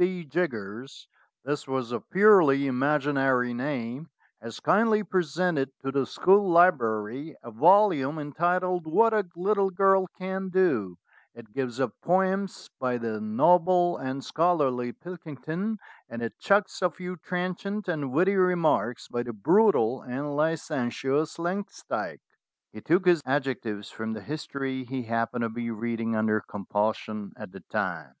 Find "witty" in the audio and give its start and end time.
18.10-18.36